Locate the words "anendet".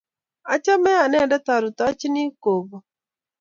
1.03-1.45